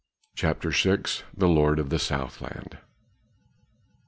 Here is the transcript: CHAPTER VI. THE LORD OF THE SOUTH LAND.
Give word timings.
CHAPTER 0.33 0.71
VI. 0.71 1.03
THE 1.37 1.47
LORD 1.47 1.77
OF 1.77 1.91
THE 1.91 1.99
SOUTH 1.99 2.41
LAND. 2.41 2.79